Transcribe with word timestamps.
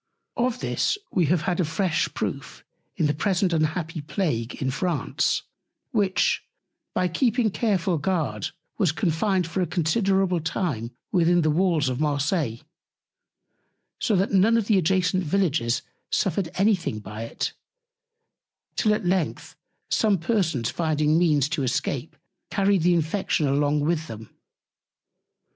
Of 0.35 0.61
this 0.61 0.97
we 1.11 1.27
have 1.27 1.43
had 1.43 1.59
a 1.59 1.63
fresh 1.63 2.11
Proof 2.15 2.65
in 2.95 3.05
the 3.05 3.13
present 3.13 3.53
unhappy 3.53 4.01
Plague 4.01 4.55
in 4.55 4.71
France, 4.71 5.43
which, 5.91 6.43
by 6.95 7.07
keeping 7.07 7.51
careful 7.51 7.99
Guard, 7.99 8.49
was 8.79 8.91
confined 8.91 9.45
for 9.45 9.61
a 9.61 9.67
considerable 9.67 10.39
Time 10.39 10.89
within 11.11 11.43
the 11.43 11.51
Walls 11.51 11.87
of 11.87 11.99
Marseilles; 11.99 12.63
so 13.99 14.15
that 14.15 14.31
none 14.31 14.57
of 14.57 14.65
the 14.65 14.79
adjacent 14.79 15.23
Villages 15.23 15.83
suffered 16.09 16.49
any 16.55 16.73
thing 16.75 16.97
by 16.97 17.21
it; 17.25 17.53
till 18.75 18.95
at 18.95 19.05
length 19.05 19.55
some 19.91 20.17
Persons 20.17 20.71
finding 20.71 21.19
Means 21.19 21.47
to 21.49 21.61
escape 21.61 22.15
carried 22.49 22.81
the 22.81 22.95
Infection 22.95 23.47
along 23.47 23.81
with 23.81 24.07
them. 24.07 24.35